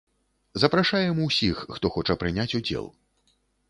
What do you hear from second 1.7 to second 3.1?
хто хоча прыняць удзел.